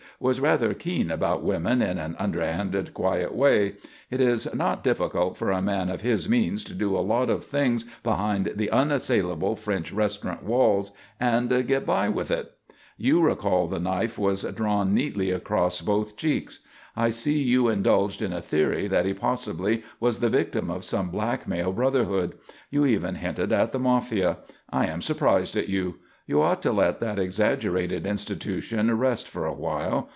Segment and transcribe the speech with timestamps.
[0.19, 3.77] Was rather keen about women in an underhanded, quiet way.
[4.11, 7.43] It is not difficult for a man of his means to do a lot of
[7.43, 12.51] things behind the unassailable French restaurant walls and get by with it.
[12.99, 16.59] "You recall the knife was drawn neatly across both cheeks.
[16.95, 21.09] I see you indulged in a theory that he possibly was the victim of some
[21.09, 22.33] blackmail brotherhood.
[22.69, 24.37] You even hinted at the Mafia.
[24.69, 25.95] I am surprised at you.
[26.27, 30.09] You ought to let that exaggerated institution rest for a while.